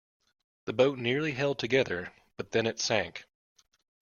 [0.65, 3.25] The boat nearly held together, but then it sank.